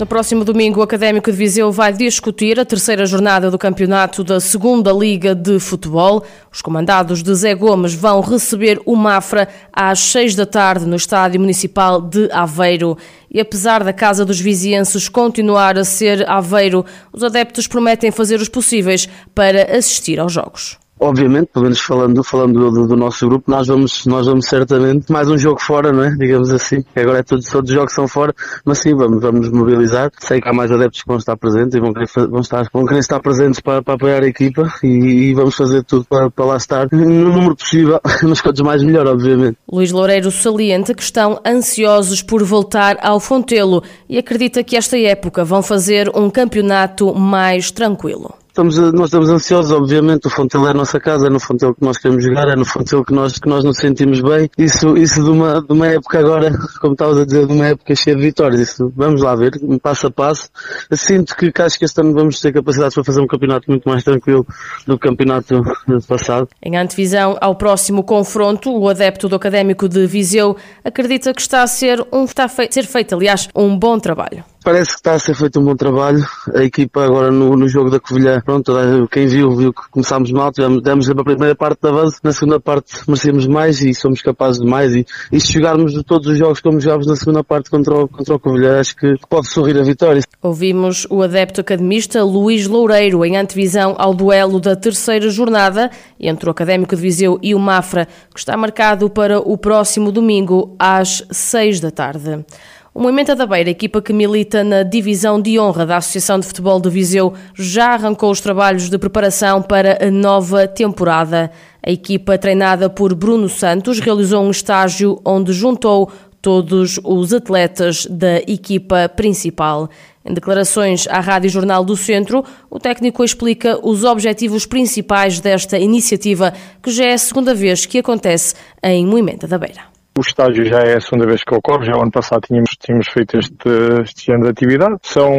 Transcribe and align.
No 0.00 0.06
próximo 0.06 0.46
domingo, 0.46 0.80
o 0.80 0.82
Académico 0.82 1.30
de 1.30 1.36
Viseu 1.36 1.70
vai 1.70 1.92
discutir 1.92 2.58
a 2.58 2.64
terceira 2.64 3.04
jornada 3.04 3.50
do 3.50 3.58
campeonato 3.58 4.24
da 4.24 4.40
Segunda 4.40 4.90
Liga 4.94 5.34
de 5.34 5.60
Futebol. 5.60 6.24
Os 6.50 6.62
comandados 6.62 7.22
de 7.22 7.34
Zé 7.34 7.54
Gomes 7.54 7.92
vão 7.92 8.22
receber 8.22 8.80
o 8.86 8.96
Mafra 8.96 9.46
às 9.70 10.00
seis 10.00 10.34
da 10.34 10.46
tarde 10.46 10.86
no 10.86 10.96
Estádio 10.96 11.38
Municipal 11.38 12.00
de 12.00 12.32
Aveiro. 12.32 12.96
E 13.30 13.38
apesar 13.38 13.84
da 13.84 13.92
Casa 13.92 14.24
dos 14.24 14.40
Vizienses 14.40 15.06
continuar 15.06 15.76
a 15.76 15.84
ser 15.84 16.26
Aveiro, 16.26 16.82
os 17.12 17.22
adeptos 17.22 17.66
prometem 17.66 18.10
fazer 18.10 18.40
os 18.40 18.48
possíveis 18.48 19.06
para 19.34 19.76
assistir 19.76 20.18
aos 20.18 20.32
jogos 20.32 20.78
obviamente, 21.00 21.48
pelo 21.52 21.64
menos 21.64 21.80
falando, 21.80 22.22
falando 22.22 22.70
do, 22.70 22.86
do, 22.86 22.96
nosso 22.96 23.26
grupo, 23.26 23.50
nós 23.50 23.66
vamos, 23.66 24.04
nós 24.06 24.26
vamos 24.26 24.46
certamente 24.46 25.10
mais 25.10 25.28
um 25.28 25.38
jogo 25.38 25.60
fora, 25.60 25.92
não 25.92 26.04
é? 26.04 26.10
Digamos 26.10 26.50
assim. 26.50 26.84
Agora 26.94 27.18
é 27.18 27.22
todos, 27.22 27.46
todos 27.46 27.70
os 27.70 27.74
jogos 27.74 27.94
são 27.94 28.06
fora, 28.06 28.34
mas 28.64 28.78
sim, 28.78 28.94
vamos, 28.94 29.20
vamos 29.20 29.50
mobilizar. 29.50 30.10
Sei 30.18 30.40
que 30.40 30.48
há 30.48 30.52
mais 30.52 30.70
adeptos 30.70 31.02
que 31.02 31.08
vão 31.08 31.16
estar 31.16 31.36
presentes 31.36 31.74
e 31.74 31.80
vão 31.80 31.92
querer, 31.92 32.08
vão 32.28 32.40
estar, 32.40 32.66
vão 32.72 32.84
querer 32.84 33.00
estar 33.00 33.20
presentes 33.20 33.60
para, 33.60 33.82
para 33.82 33.94
apoiar 33.94 34.22
a 34.22 34.26
equipa 34.26 34.72
e, 34.82 35.30
e 35.30 35.34
vamos 35.34 35.54
fazer 35.54 35.82
tudo 35.84 36.04
para, 36.04 36.30
para 36.30 36.44
lá 36.44 36.56
estar 36.56 36.86
no 36.92 37.32
número 37.32 37.56
possível, 37.56 37.98
mas 38.22 38.40
quantos 38.40 38.60
mais 38.60 38.82
melhor, 38.82 39.06
obviamente. 39.06 39.56
Luís 39.70 39.90
Loureiro 39.90 40.30
salienta 40.30 40.94
que 40.94 41.02
estão 41.02 41.40
ansiosos 41.46 42.22
por 42.22 42.44
voltar 42.44 42.98
ao 43.02 43.18
Fontelo 43.18 43.82
e 44.08 44.18
acredita 44.18 44.62
que 44.62 44.76
esta 44.76 44.98
época 44.98 45.44
vão 45.44 45.62
fazer 45.62 46.10
um 46.14 46.28
campeonato 46.28 47.14
mais 47.14 47.70
tranquilo. 47.70 48.39
Estamos, 48.50 48.76
nós 48.76 49.04
estamos 49.04 49.30
ansiosos, 49.30 49.70
obviamente, 49.70 50.26
o 50.26 50.30
Fontelo 50.30 50.66
é 50.66 50.70
a 50.70 50.74
nossa 50.74 50.98
casa, 50.98 51.28
é 51.28 51.30
no 51.30 51.38
Fontelo 51.38 51.72
que 51.72 51.84
nós 51.84 51.96
queremos 51.98 52.24
jogar, 52.24 52.48
é 52.48 52.56
no 52.56 52.64
Fontelo 52.64 53.04
que 53.04 53.14
nós, 53.14 53.38
que 53.38 53.48
nós 53.48 53.62
nos 53.62 53.76
sentimos 53.76 54.20
bem. 54.20 54.50
Isso, 54.58 54.96
isso 54.96 55.22
de 55.22 55.30
uma, 55.30 55.62
de 55.62 55.72
uma 55.72 55.86
época 55.86 56.18
agora, 56.18 56.50
como 56.82 56.94
estavas 56.94 57.18
a 57.18 57.24
dizer, 57.24 57.46
de 57.46 57.52
uma 57.52 57.68
época 57.68 57.94
cheia 57.94 58.16
de 58.16 58.22
vitórias. 58.22 58.60
Isso, 58.60 58.92
vamos 58.96 59.22
lá 59.22 59.36
ver, 59.36 59.52
passo 59.80 60.08
a 60.08 60.10
passo. 60.10 60.50
Sinto 60.92 61.36
que, 61.36 61.52
que 61.52 61.62
acho 61.62 61.78
que 61.78 61.84
este 61.84 62.00
ano 62.00 62.12
vamos 62.12 62.40
ter 62.40 62.52
capacidade 62.52 62.92
para 62.92 63.04
fazer 63.04 63.20
um 63.20 63.26
campeonato 63.28 63.70
muito 63.70 63.88
mais 63.88 64.02
tranquilo 64.02 64.44
do 64.84 64.98
que 64.98 65.06
o 65.06 65.10
campeonato 65.10 65.62
passado. 66.08 66.48
Em 66.60 66.76
antevisão 66.76 67.38
ao 67.40 67.54
próximo 67.54 68.02
confronto, 68.02 68.76
o 68.76 68.88
adepto 68.88 69.28
do 69.28 69.36
Académico 69.36 69.88
de 69.88 70.08
Viseu 70.08 70.56
acredita 70.84 71.32
que 71.32 71.40
está 71.40 71.62
a 71.62 71.68
ser, 71.68 72.04
um, 72.12 72.24
está 72.24 72.46
a 72.46 72.48
ser 72.48 72.84
feito, 72.84 73.14
aliás, 73.14 73.48
um 73.54 73.78
bom 73.78 73.96
trabalho. 74.00 74.44
Parece 74.70 74.90
que 74.92 74.98
está 74.98 75.14
a 75.14 75.18
ser 75.18 75.34
feito 75.34 75.58
um 75.58 75.64
bom 75.64 75.74
trabalho. 75.74 76.24
A 76.54 76.62
equipa 76.62 77.04
agora 77.04 77.32
no, 77.32 77.56
no 77.56 77.66
jogo 77.66 77.90
da 77.90 77.98
Covilhã, 77.98 78.40
pronto, 78.40 78.72
quem 79.10 79.26
viu, 79.26 79.50
viu 79.56 79.72
que 79.72 79.90
começámos 79.90 80.30
mal, 80.30 80.52
tivemos, 80.52 80.80
demos 80.80 81.10
a 81.10 81.14
primeira 81.16 81.56
parte 81.56 81.80
de 81.82 81.88
avanço, 81.88 82.20
na 82.22 82.30
segunda 82.30 82.60
parte 82.60 82.92
merecemos 83.08 83.48
mais 83.48 83.82
e 83.82 83.92
somos 83.92 84.22
capazes 84.22 84.60
de 84.62 84.70
mais 84.70 84.94
e, 84.94 85.04
e 85.32 85.40
se 85.40 85.54
jogarmos 85.54 85.92
todos 86.04 86.28
os 86.28 86.38
jogos 86.38 86.60
como 86.60 86.78
jogámos 86.78 87.08
na 87.08 87.16
segunda 87.16 87.42
parte 87.42 87.68
contra 87.68 87.92
o, 87.96 88.06
contra 88.06 88.36
o 88.36 88.38
Covilhã, 88.38 88.78
acho 88.78 88.94
que 88.94 89.16
pode 89.28 89.48
sorrir 89.48 89.76
a 89.76 89.82
vitória. 89.82 90.22
Ouvimos 90.40 91.04
o 91.10 91.20
adepto 91.20 91.62
academista 91.62 92.22
Luís 92.22 92.68
Loureiro 92.68 93.24
em 93.24 93.36
antevisão 93.36 93.96
ao 93.98 94.14
duelo 94.14 94.60
da 94.60 94.76
terceira 94.76 95.28
jornada 95.30 95.90
entre 96.20 96.48
o 96.48 96.52
Académico 96.52 96.94
de 96.94 97.02
Viseu 97.02 97.40
e 97.42 97.56
o 97.56 97.58
Mafra, 97.58 98.06
que 98.32 98.38
está 98.38 98.56
marcado 98.56 99.10
para 99.10 99.40
o 99.40 99.58
próximo 99.58 100.12
domingo 100.12 100.76
às 100.78 101.24
seis 101.32 101.80
da 101.80 101.90
tarde. 101.90 102.44
O 102.92 103.00
Movimento 103.00 103.36
da 103.36 103.46
Beira, 103.46 103.70
equipa 103.70 104.02
que 104.02 104.12
milita 104.12 104.64
na 104.64 104.82
divisão 104.82 105.40
de 105.40 105.60
honra 105.60 105.86
da 105.86 105.98
Associação 105.98 106.40
de 106.40 106.46
Futebol 106.46 106.80
de 106.80 106.90
Viseu, 106.90 107.32
já 107.54 107.94
arrancou 107.94 108.32
os 108.32 108.40
trabalhos 108.40 108.90
de 108.90 108.98
preparação 108.98 109.62
para 109.62 110.04
a 110.04 110.10
nova 110.10 110.66
temporada. 110.66 111.52
A 111.86 111.88
equipa, 111.88 112.36
treinada 112.36 112.90
por 112.90 113.14
Bruno 113.14 113.48
Santos, 113.48 114.00
realizou 114.00 114.42
um 114.42 114.50
estágio 114.50 115.20
onde 115.24 115.52
juntou 115.52 116.10
todos 116.42 116.98
os 117.04 117.32
atletas 117.32 118.06
da 118.06 118.38
equipa 118.38 119.08
principal. 119.08 119.88
Em 120.24 120.34
declarações 120.34 121.06
à 121.06 121.20
Rádio 121.20 121.48
Jornal 121.48 121.84
do 121.84 121.96
Centro, 121.96 122.44
o 122.68 122.80
técnico 122.80 123.22
explica 123.22 123.78
os 123.86 124.02
objetivos 124.02 124.66
principais 124.66 125.38
desta 125.38 125.78
iniciativa, 125.78 126.52
que 126.82 126.90
já 126.90 127.04
é 127.04 127.12
a 127.12 127.18
segunda 127.18 127.54
vez 127.54 127.86
que 127.86 127.98
acontece 127.98 128.56
em 128.82 129.06
Moimenta 129.06 129.46
da 129.46 129.58
Beira. 129.58 129.99
O 130.16 130.20
estágio 130.20 130.64
já 130.64 130.80
é 130.80 130.96
a 130.96 131.00
segunda 131.00 131.26
vez 131.26 131.42
que 131.44 131.54
ocorre, 131.54 131.86
já 131.86 131.96
o 131.96 132.02
ano 132.02 132.10
passado 132.10 132.42
tínhamos, 132.42 132.70
tínhamos 132.70 133.08
feito 133.08 133.38
este, 133.38 133.68
este 134.02 134.32
ano 134.32 134.44
de 134.44 134.50
atividade. 134.50 134.96
São 135.02 135.30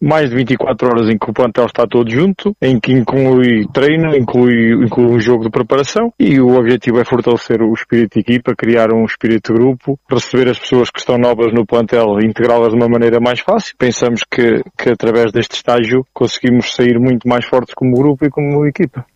mais 0.00 0.28
de 0.28 0.36
24 0.36 0.88
horas 0.88 1.08
em 1.08 1.16
que 1.16 1.30
o 1.30 1.32
plantel 1.32 1.66
está 1.66 1.86
todo 1.86 2.10
junto, 2.10 2.54
em 2.60 2.80
que 2.80 2.92
inclui 2.92 3.66
treino, 3.72 4.14
inclui, 4.14 4.84
inclui 4.84 5.06
um 5.06 5.20
jogo 5.20 5.44
de 5.44 5.50
preparação 5.50 6.12
e 6.18 6.40
o 6.40 6.58
objetivo 6.58 7.00
é 7.00 7.04
fortalecer 7.04 7.62
o 7.62 7.72
espírito 7.72 8.14
de 8.14 8.20
equipa, 8.20 8.54
criar 8.56 8.92
um 8.92 9.04
espírito 9.04 9.52
de 9.52 9.58
grupo, 9.58 9.98
receber 10.10 10.50
as 10.50 10.58
pessoas 10.58 10.90
que 10.90 10.98
estão 10.98 11.16
novas 11.16 11.52
no 11.52 11.64
plantel 11.64 12.18
e 12.20 12.26
integrá-las 12.26 12.70
de 12.70 12.76
uma 12.76 12.88
maneira 12.88 13.20
mais 13.20 13.40
fácil. 13.40 13.74
Pensamos 13.78 14.22
que, 14.28 14.62
que 14.76 14.90
através 14.90 15.30
deste 15.30 15.54
estágio 15.54 16.04
conseguimos 16.12 16.74
sair 16.74 16.98
muito 16.98 17.28
mais 17.28 17.44
fortes 17.44 17.72
como 17.74 17.96
grupo 17.96 18.26
e 18.26 18.30
como 18.30 18.66
equipa. 18.66 19.06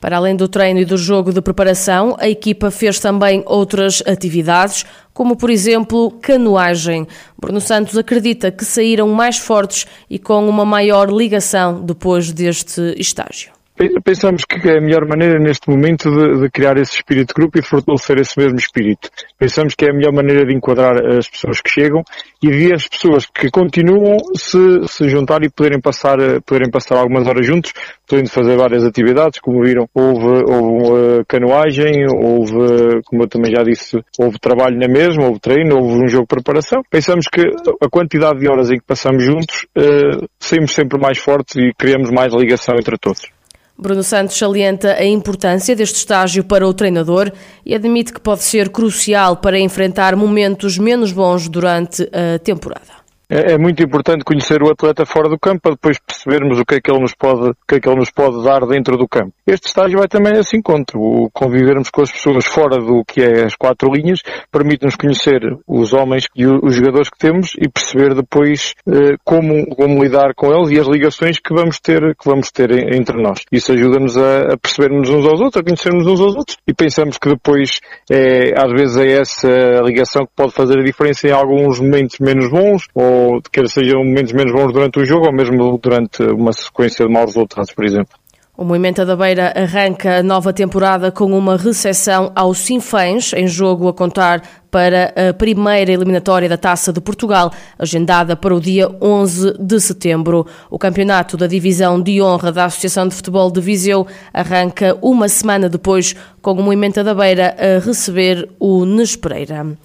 Para 0.00 0.16
além 0.16 0.36
do 0.36 0.46
treino 0.46 0.78
e 0.80 0.84
do 0.84 0.96
jogo 0.96 1.32
de 1.32 1.40
preparação, 1.40 2.16
a 2.20 2.28
equipa 2.28 2.70
fez 2.70 3.00
também 3.00 3.42
outras 3.46 4.02
atividades, 4.06 4.86
como 5.12 5.36
por 5.36 5.50
exemplo 5.50 6.12
canoagem. 6.22 7.06
Bruno 7.36 7.60
Santos 7.60 7.98
acredita 7.98 8.52
que 8.52 8.64
saíram 8.64 9.08
mais 9.08 9.38
fortes 9.38 9.86
e 10.08 10.18
com 10.18 10.48
uma 10.48 10.64
maior 10.64 11.10
ligação 11.10 11.84
depois 11.84 12.30
deste 12.30 12.94
estágio. 12.96 13.57
Pensamos 14.02 14.44
que 14.44 14.68
é 14.68 14.78
a 14.78 14.80
melhor 14.80 15.06
maneira 15.06 15.38
neste 15.38 15.70
momento 15.70 16.10
de, 16.10 16.40
de, 16.40 16.50
criar 16.50 16.76
esse 16.78 16.96
espírito 16.96 17.28
de 17.28 17.34
grupo 17.34 17.60
e 17.60 17.62
fortalecer 17.62 18.18
esse 18.18 18.36
mesmo 18.36 18.58
espírito. 18.58 19.08
Pensamos 19.38 19.76
que 19.76 19.84
é 19.84 19.90
a 19.90 19.94
melhor 19.94 20.12
maneira 20.12 20.44
de 20.44 20.52
enquadrar 20.52 20.96
as 21.16 21.28
pessoas 21.28 21.60
que 21.60 21.70
chegam 21.70 22.02
e 22.42 22.48
de 22.50 22.74
as 22.74 22.88
pessoas 22.88 23.26
que 23.26 23.48
continuam 23.50 24.16
se, 24.34 24.58
se 24.88 25.08
juntar 25.08 25.44
e 25.44 25.48
poderem 25.48 25.80
passar, 25.80 26.16
poderem 26.44 26.68
passar 26.72 26.96
algumas 26.96 27.28
horas 27.28 27.46
juntos, 27.46 27.72
podendo 28.08 28.28
fazer 28.30 28.56
várias 28.56 28.84
atividades, 28.84 29.38
como 29.38 29.62
viram, 29.62 29.88
houve, 29.94 30.42
houve 30.50 31.24
canoagem, 31.28 32.04
houve, 32.16 33.00
como 33.04 33.22
eu 33.22 33.28
também 33.28 33.52
já 33.54 33.62
disse, 33.62 34.02
houve 34.18 34.40
trabalho 34.40 34.76
na 34.76 34.88
mesma, 34.88 35.26
houve 35.26 35.38
treino, 35.38 35.76
houve 35.76 36.02
um 36.02 36.08
jogo 36.08 36.24
de 36.24 36.34
preparação. 36.34 36.82
Pensamos 36.90 37.26
que 37.28 37.42
a 37.80 37.88
quantidade 37.88 38.40
de 38.40 38.50
horas 38.50 38.72
em 38.72 38.78
que 38.78 38.84
passamos 38.84 39.22
juntos, 39.22 39.66
uh, 39.76 40.26
saímos 40.40 40.72
sempre 40.72 41.00
mais 41.00 41.18
fortes 41.18 41.54
e 41.54 41.72
criamos 41.78 42.10
mais 42.10 42.34
ligação 42.34 42.74
entre 42.74 42.98
todos. 42.98 43.37
Bruno 43.80 44.02
Santos 44.02 44.36
salienta 44.36 44.94
a 44.94 45.04
importância 45.04 45.76
deste 45.76 45.98
estágio 45.98 46.42
para 46.42 46.66
o 46.66 46.74
treinador 46.74 47.30
e 47.64 47.76
admite 47.76 48.12
que 48.12 48.20
pode 48.20 48.42
ser 48.42 48.70
crucial 48.70 49.36
para 49.36 49.56
enfrentar 49.56 50.16
momentos 50.16 50.76
menos 50.76 51.12
bons 51.12 51.48
durante 51.48 52.02
a 52.12 52.40
temporada. 52.40 52.97
É, 53.30 53.52
é, 53.52 53.58
muito 53.58 53.82
importante 53.82 54.24
conhecer 54.24 54.62
o 54.62 54.70
atleta 54.70 55.04
fora 55.04 55.28
do 55.28 55.38
campo 55.38 55.60
para 55.60 55.72
depois 55.72 55.98
percebermos 55.98 56.58
o 56.58 56.64
que 56.64 56.76
é 56.76 56.80
que 56.80 56.90
ele 56.90 57.00
nos 57.00 57.14
pode, 57.14 57.50
o 57.50 57.54
que 57.68 57.74
é 57.74 57.80
que 57.80 57.86
ele 57.86 57.98
nos 57.98 58.10
pode 58.10 58.42
dar 58.42 58.66
dentro 58.66 58.96
do 58.96 59.06
campo. 59.06 59.34
Este 59.46 59.66
estágio 59.66 59.98
vai 59.98 60.08
também 60.08 60.34
a 60.34 60.40
esse 60.40 60.56
encontro. 60.56 60.98
O 60.98 61.30
convivermos 61.30 61.90
com 61.90 62.00
as 62.00 62.10
pessoas 62.10 62.46
fora 62.46 62.78
do 62.78 63.04
que 63.04 63.20
é 63.20 63.44
as 63.44 63.54
quatro 63.54 63.92
linhas 63.92 64.20
permite-nos 64.50 64.96
conhecer 64.96 65.40
os 65.66 65.92
homens 65.92 66.24
e 66.34 66.46
os 66.46 66.74
jogadores 66.74 67.10
que 67.10 67.18
temos 67.18 67.52
e 67.60 67.68
perceber 67.68 68.14
depois 68.14 68.72
eh, 68.88 69.16
como, 69.22 69.66
como 69.76 70.02
lidar 70.02 70.32
com 70.34 70.50
eles 70.50 70.70
e 70.70 70.80
as 70.80 70.86
ligações 70.86 71.38
que 71.38 71.52
vamos 71.52 71.78
ter, 71.78 72.00
que 72.16 72.24
vamos 72.24 72.50
ter 72.50 72.70
entre 72.94 73.20
nós. 73.20 73.40
Isso 73.52 73.72
ajuda-nos 73.72 74.16
a, 74.16 74.54
a 74.54 74.56
percebermos 74.56 75.10
uns 75.10 75.26
aos 75.26 75.40
outros, 75.40 75.60
a 75.60 75.64
conhecermos 75.64 76.06
uns 76.06 76.20
aos 76.20 76.34
outros 76.34 76.56
e 76.66 76.72
pensamos 76.72 77.18
que 77.18 77.28
depois 77.28 77.80
é, 78.10 78.54
às 78.56 78.72
vezes 78.72 78.96
é 78.96 79.20
essa 79.20 79.82
ligação 79.84 80.24
que 80.24 80.32
pode 80.34 80.52
fazer 80.52 80.78
a 80.78 80.82
diferença 80.84 81.28
em 81.28 81.32
alguns 81.32 81.78
momentos 81.78 82.18
menos 82.20 82.48
bons 82.48 82.86
ou 82.94 83.17
ou 83.18 83.42
quer 83.52 83.68
sejam 83.68 84.04
momentos 84.04 84.32
menos 84.32 84.52
bons 84.52 84.72
durante 84.72 84.98
o 85.00 85.04
jogo 85.04 85.26
ou 85.26 85.32
mesmo 85.32 85.78
durante 85.78 86.22
uma 86.22 86.52
sequência 86.52 87.06
de 87.06 87.12
maus 87.12 87.34
resultados, 87.34 87.72
por 87.72 87.84
exemplo. 87.84 88.16
O 88.60 88.64
Movimento 88.64 89.06
da 89.06 89.14
Beira 89.14 89.52
arranca 89.54 90.18
a 90.18 90.22
nova 90.22 90.52
temporada 90.52 91.12
com 91.12 91.26
uma 91.26 91.56
recepção 91.56 92.32
ao 92.34 92.52
Sinfãs, 92.52 93.32
em 93.32 93.46
jogo 93.46 93.86
a 93.86 93.94
contar 93.94 94.42
para 94.68 95.14
a 95.14 95.32
primeira 95.32 95.92
eliminatória 95.92 96.48
da 96.48 96.56
Taça 96.56 96.92
de 96.92 97.00
Portugal, 97.00 97.52
agendada 97.78 98.34
para 98.34 98.52
o 98.52 98.60
dia 98.60 98.90
11 99.00 99.58
de 99.60 99.78
setembro. 99.78 100.44
O 100.68 100.76
campeonato 100.76 101.36
da 101.36 101.46
Divisão 101.46 102.02
de 102.02 102.20
Honra 102.20 102.50
da 102.50 102.64
Associação 102.64 103.06
de 103.06 103.14
Futebol 103.14 103.48
de 103.48 103.60
Viseu 103.60 104.08
arranca 104.34 104.98
uma 105.00 105.28
semana 105.28 105.68
depois, 105.68 106.16
com 106.42 106.50
o 106.50 106.56
Movimento 106.60 107.04
da 107.04 107.14
Beira 107.14 107.54
a 107.56 107.78
receber 107.78 108.48
o 108.58 108.84
Nespereira. 108.84 109.78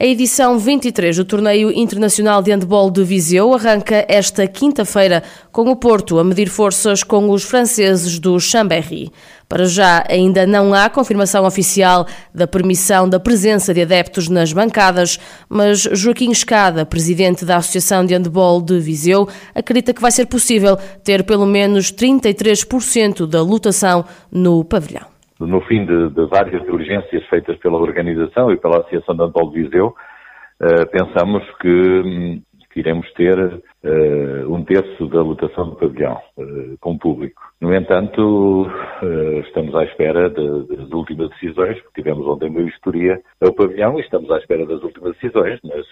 A 0.00 0.06
edição 0.06 0.60
23 0.60 1.16
do 1.16 1.24
Torneio 1.24 1.72
Internacional 1.72 2.40
de 2.40 2.52
Handball 2.52 2.88
de 2.88 3.02
Viseu 3.02 3.52
arranca 3.52 4.06
esta 4.06 4.46
quinta-feira 4.46 5.24
com 5.50 5.68
o 5.68 5.74
Porto 5.74 6.20
a 6.20 6.24
medir 6.24 6.48
forças 6.48 7.02
com 7.02 7.28
os 7.30 7.42
franceses 7.42 8.20
do 8.20 8.38
Chambéry. 8.38 9.10
Para 9.48 9.64
já, 9.64 10.04
ainda 10.08 10.46
não 10.46 10.72
há 10.72 10.88
confirmação 10.88 11.44
oficial 11.44 12.06
da 12.32 12.46
permissão 12.46 13.08
da 13.08 13.18
presença 13.18 13.74
de 13.74 13.82
adeptos 13.82 14.28
nas 14.28 14.52
bancadas, 14.52 15.18
mas 15.48 15.80
Joaquim 15.80 16.30
Escada, 16.30 16.86
presidente 16.86 17.44
da 17.44 17.56
Associação 17.56 18.06
de 18.06 18.14
Handball 18.14 18.62
de 18.62 18.78
Viseu, 18.78 19.28
acredita 19.52 19.92
que 19.92 20.00
vai 20.00 20.12
ser 20.12 20.26
possível 20.26 20.76
ter 21.02 21.24
pelo 21.24 21.44
menos 21.44 21.90
33% 21.90 23.26
da 23.26 23.42
lotação 23.42 24.04
no 24.30 24.64
pavilhão. 24.64 25.17
No 25.40 25.60
fim 25.62 25.84
de, 25.86 26.10
de 26.10 26.26
várias 26.26 26.62
diligências 26.62 27.24
feitas 27.26 27.56
pela 27.58 27.78
organização 27.78 28.50
e 28.50 28.56
pela 28.56 28.78
Associação 28.78 29.16
de 29.16 29.32
de 29.32 29.62
Viseu, 29.62 29.88
uh, 29.88 30.90
pensamos 30.90 31.44
que 31.60 31.68
hum, 31.68 32.42
que 32.70 32.80
iremos 32.80 33.10
ter 33.14 33.38
uh, 33.38 34.54
um 34.54 34.62
terço 34.64 35.06
da 35.08 35.22
lotação 35.22 35.70
do 35.70 35.76
pavilhão 35.76 36.20
uh, 36.36 36.78
com 36.80 36.96
público. 36.96 37.42
No 37.60 37.74
entanto, 37.74 38.70
estamos 39.46 39.74
à 39.74 39.82
espera 39.84 40.30
de, 40.30 40.66
de, 40.66 40.76
das 40.76 40.92
últimas 40.92 41.28
decisões, 41.30 41.80
porque 41.82 42.02
tivemos 42.02 42.24
ontem 42.26 42.48
uma 42.48 42.62
vistoria 42.62 43.20
ao 43.40 43.52
pavilhão 43.52 43.98
e 43.98 44.02
estamos 44.02 44.30
à 44.30 44.38
espera 44.38 44.64
das 44.64 44.80
últimas 44.82 45.14
decisões, 45.14 45.58
mas 45.64 45.84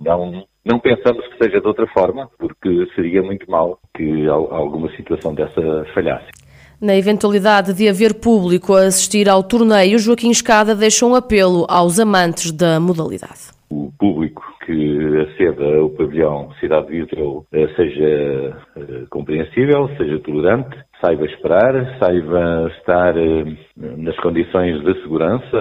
não, 0.00 0.46
não 0.64 0.78
pensamos 0.78 1.26
que 1.28 1.44
seja 1.44 1.60
de 1.60 1.66
outra 1.66 1.86
forma, 1.88 2.30
porque 2.38 2.86
seria 2.94 3.22
muito 3.22 3.50
mal 3.50 3.78
que 3.94 4.26
alguma 4.28 4.90
situação 4.96 5.34
dessa 5.34 5.84
falhasse. 5.92 6.39
Na 6.80 6.96
eventualidade 6.96 7.74
de 7.74 7.86
haver 7.86 8.14
público 8.14 8.74
a 8.74 8.86
assistir 8.86 9.28
ao 9.28 9.42
torneio, 9.42 9.98
Joaquim 9.98 10.30
Escada 10.30 10.74
deixa 10.74 11.04
um 11.04 11.14
apelo 11.14 11.66
aos 11.68 12.00
amantes 12.00 12.50
da 12.50 12.80
modalidade. 12.80 13.50
O 13.68 13.92
público 13.98 14.42
que 14.64 15.28
aceda 15.28 15.76
ao 15.76 15.90
pavilhão 15.90 16.50
Cidade 16.58 16.86
de 16.86 17.02
Viseu 17.02 17.44
eh, 17.52 17.68
seja 17.76 18.56
eh, 18.76 19.04
compreensível, 19.10 19.90
seja 19.98 20.18
tolerante, 20.20 20.74
saiba 21.04 21.26
esperar, 21.26 21.98
saiba 21.98 22.72
estar 22.78 23.14
eh, 23.14 23.44
nas 23.76 24.16
condições 24.20 24.82
de 24.82 25.02
segurança, 25.02 25.58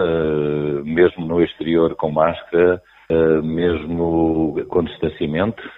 mesmo 0.86 1.25
no 1.25 1.44
exterior 1.44 1.95
com 1.95 2.12
máscara, 2.12 2.81
mesmo 3.41 4.56
com 4.67 4.83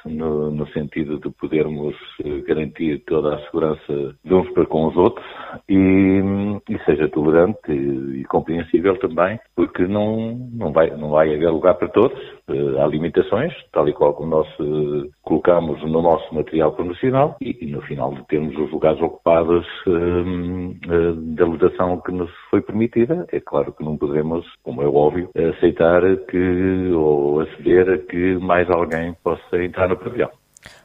no, 0.05 0.51
no, 0.51 0.67
sentido 0.73 1.17
de 1.19 1.29
podermos 1.29 1.95
uh, 2.19 2.43
garantir 2.45 3.03
toda 3.05 3.35
a 3.35 3.39
segurança 3.45 4.15
de 4.23 4.33
uns 4.33 4.49
para 4.51 4.65
com 4.65 4.87
os 4.87 4.97
outros 4.97 5.25
e, 5.69 6.21
e 6.69 6.77
seja 6.85 7.07
tolerante 7.07 7.57
e, 7.69 8.21
e, 8.21 8.23
compreensível 8.25 8.97
também, 8.99 9.39
porque 9.55 9.87
não, 9.87 10.35
não, 10.53 10.73
vai, 10.73 10.89
não 10.91 11.11
vai 11.11 11.33
haver 11.33 11.49
lugar 11.49 11.75
para 11.75 11.87
todos. 11.87 12.19
Uh, 12.49 12.81
há 12.81 12.87
limitações, 12.87 13.53
tal 13.71 13.87
e 13.87 13.93
qual 13.93 14.13
como 14.13 14.29
nós 14.29 14.47
colocamos 15.31 15.81
no 15.83 16.01
nosso 16.01 16.35
material 16.35 16.73
promocional 16.73 17.37
e, 17.39 17.57
e, 17.61 17.71
no 17.71 17.81
final 17.83 18.13
de 18.13 18.21
termos 18.27 18.53
os 18.57 18.69
lugares 18.69 19.01
ocupados 19.01 19.65
da 21.35 21.45
lotação 21.45 22.01
que 22.01 22.11
nos 22.11 22.29
foi 22.49 22.61
permitida, 22.61 23.25
é 23.31 23.39
claro 23.39 23.71
que 23.71 23.83
não 23.83 23.97
podemos, 23.97 24.45
como 24.61 24.81
é 24.81 24.87
óbvio, 24.87 25.29
aceitar 25.55 26.01
que 26.29 26.91
ou 26.93 27.39
aceder 27.39 27.89
a 27.89 27.97
que 27.97 28.35
mais 28.39 28.69
alguém 28.69 29.15
possa 29.23 29.63
entrar 29.63 29.87
no 29.87 29.95
pavilhão. 29.95 30.40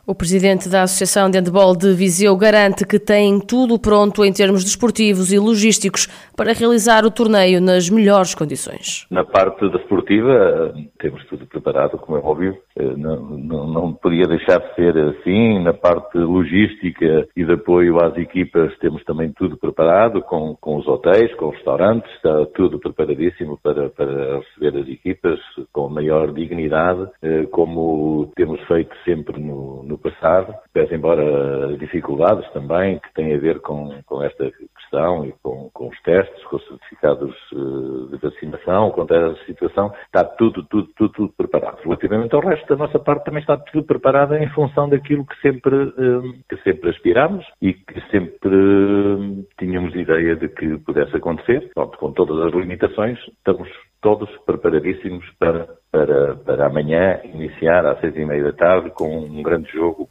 O 0.09 0.15
presidente 0.15 0.69
da 0.69 0.83
Associação 0.83 1.29
de 1.29 1.37
Handball 1.37 1.77
de 1.77 1.93
Viseu 1.93 2.37
garante 2.37 2.87
que 2.87 2.97
tem 2.97 3.41
tudo 3.41 3.77
pronto 3.77 4.25
em 4.25 4.33
termos 4.33 4.63
desportivos 4.63 5.33
e 5.33 5.39
logísticos 5.39 6.07
para 6.37 6.53
realizar 6.53 7.05
o 7.05 7.11
torneio 7.11 7.61
nas 7.61 7.91
melhores 7.91 8.33
condições. 8.33 9.05
Na 9.11 9.25
parte 9.25 9.69
desportiva, 9.69 10.73
temos 11.01 11.27
tudo 11.27 11.45
preparado, 11.47 11.99
como 11.99 12.19
é 12.19 12.21
óbvio. 12.21 12.57
Eh, 12.77 12.95
não, 12.97 13.17
não, 13.17 13.67
não 13.67 13.93
podia 13.95 14.29
deixar 14.29 14.61
de 14.61 14.75
ser 14.77 14.97
assim. 14.97 15.61
Na 15.65 15.73
parte 15.73 16.17
logística 16.19 17.27
e 17.35 17.45
de 17.45 17.53
apoio 17.55 17.97
às 18.01 18.17
equipas, 18.17 18.79
temos 18.79 19.03
também 19.03 19.33
tudo 19.33 19.57
preparado, 19.57 20.23
com, 20.23 20.55
com 20.61 20.77
os 20.77 20.87
hotéis, 20.87 21.35
com 21.35 21.49
os 21.49 21.57
restaurantes, 21.57 22.09
está 22.15 22.47
tudo 22.55 22.79
preparadíssimo 22.79 23.59
para, 23.61 23.89
para 23.91 24.39
receber 24.39 24.81
as 24.81 24.89
equipas 24.89 25.41
com 25.73 25.89
maior 25.89 26.33
dignidade, 26.33 27.09
eh, 27.23 27.47
como 27.51 28.31
temos 28.37 28.61
feito 28.69 28.95
sempre 29.05 29.41
no, 29.41 29.83
no 29.83 29.96
no 29.97 29.99
passado, 29.99 30.55
pese 30.73 30.95
embora 30.95 31.77
dificuldades 31.79 32.49
também 32.53 32.99
que 32.99 33.13
têm 33.15 33.35
a 33.35 33.39
ver 33.39 33.61
com, 33.61 34.03
com 34.05 34.23
esta 34.23 34.53
questão 34.87 35.25
e 35.25 35.33
com, 35.43 35.69
com 35.73 35.89
os 35.89 36.01
testes, 36.03 36.45
com 36.45 36.57
os 36.57 36.67
certificados 36.67 37.35
uh, 37.53 38.09
de 38.09 38.17
vacinação, 38.19 38.91
com 38.91 39.03
essa 39.03 39.45
situação, 39.45 39.93
está 40.07 40.25
tudo, 40.25 40.63
tudo, 40.65 40.89
tudo, 40.97 41.13
tudo 41.13 41.33
preparado. 41.37 41.83
Relativamente 41.83 42.35
ao 42.35 42.41
resto 42.41 42.67
da 42.69 42.77
nossa 42.77 42.99
parte 42.99 43.25
também 43.25 43.41
está 43.41 43.57
tudo 43.57 43.85
preparado 43.85 44.35
em 44.37 44.49
função 44.51 44.89
daquilo 44.89 45.27
que 45.27 45.41
sempre, 45.41 45.75
uh, 45.75 46.23
que 46.49 46.57
sempre 46.63 46.91
aspiramos 46.91 47.45
e 47.61 47.75
que 47.75 48.01
sempre 48.11 48.55
uh, 48.55 49.47
tínhamos 49.59 49.95
ideia 49.95 50.37
de 50.37 50.49
que 50.49 50.79
pudesse 50.79 51.17
acontecer. 51.17 51.71
Pronto, 51.75 51.99
com 51.99 52.13
todas 52.13 52.47
as 52.47 52.53
limitações, 52.53 53.19
estamos 53.29 53.69
todos 54.01 54.31
preparadíssimos 54.45 55.25
para, 55.39 55.67
para, 55.91 56.37
para 56.37 56.67
amanhã 56.67 57.21
iniciar 57.25 57.85
às 57.87 57.99
seis 58.01 58.15
e 58.17 58.25
meia 58.25 58.45
da 58.45 58.53
tarde 58.53 58.91
com 58.91 59.19
um 59.19 59.43
grande 59.43 59.71
jogo 59.73 60.09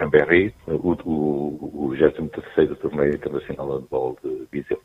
Porto-Chambéry, 0.00 0.54
o, 0.66 0.96
o, 1.04 1.88
o 1.88 1.90
23º 1.90 2.76
Torneio 2.76 3.14
Internacional 3.14 3.66
de 3.66 3.74
Handball 3.74 4.16
de 4.24 4.46
Viseu. 4.50 4.80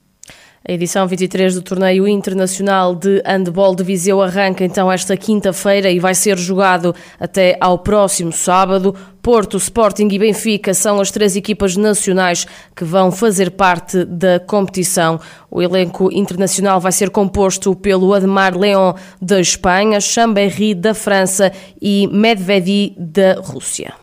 A 0.67 0.71
edição 0.71 1.07
23 1.07 1.53
do 1.53 1.61
Torneio 1.61 2.07
Internacional 2.07 2.95
de 2.95 3.21
Handball 3.23 3.75
de 3.75 3.83
Viseu 3.83 4.19
arranca 4.19 4.65
então 4.65 4.91
esta 4.91 5.15
quinta-feira 5.15 5.91
e 5.91 5.99
vai 5.99 6.15
ser 6.15 6.37
jogado 6.39 6.93
até 7.19 7.55
ao 7.61 7.77
próximo 7.77 8.31
sábado. 8.31 8.95
Porto, 9.21 9.57
Sporting 9.57 10.07
e 10.11 10.17
Benfica 10.17 10.73
são 10.73 10.99
as 10.99 11.11
três 11.11 11.35
equipas 11.35 11.77
nacionais 11.77 12.47
que 12.75 12.83
vão 12.83 13.11
fazer 13.11 13.51
parte 13.51 14.03
da 14.05 14.39
competição. 14.39 15.19
O 15.51 15.61
elenco 15.61 16.11
internacional 16.11 16.79
vai 16.79 16.91
ser 16.91 17.11
composto 17.11 17.75
pelo 17.75 18.11
Ademar 18.13 18.57
Leon 18.57 18.95
da 19.21 19.39
Espanha, 19.39 20.01
Chambéry 20.01 20.73
da 20.73 20.95
França 20.95 21.51
e 21.79 22.07
Medvedi 22.07 22.95
da 22.97 23.35
Rússia. 23.39 23.93